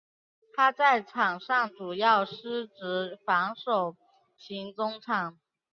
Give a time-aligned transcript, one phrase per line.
[0.55, 3.95] 他在场上主要司职防守
[4.35, 5.37] 型中场。